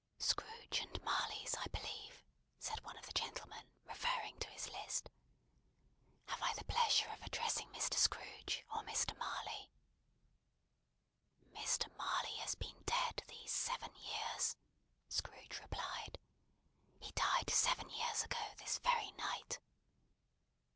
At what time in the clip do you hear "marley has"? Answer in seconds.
11.97-12.55